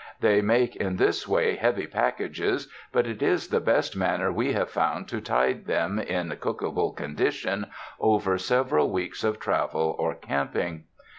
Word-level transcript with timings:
They 0.19 0.41
make 0.41 0.75
in 0.75 0.95
this 0.97 1.27
way 1.27 1.57
heavy 1.57 1.85
packages, 1.85 2.67
but 2.91 3.05
it 3.05 3.21
is 3.21 3.49
the 3.49 3.59
best 3.59 3.95
manner 3.95 4.31
we 4.33 4.53
have 4.53 4.71
found 4.71 5.07
to 5.09 5.21
tide 5.21 5.67
them, 5.67 5.99
in 5.99 6.27
cookable 6.41 6.95
condition, 6.97 7.67
over 7.99 8.39
several 8.39 8.89
weeks 8.89 9.23
of 9.23 9.39
travel 9.39 9.95
or 9.99 10.15
camping. 10.15 10.85